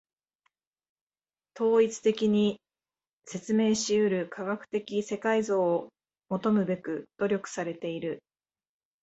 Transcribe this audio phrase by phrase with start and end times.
[1.55, 2.59] 統一的に
[3.25, 5.89] 説明し得る科学的世界像を
[6.29, 8.23] 求むべく努力されている。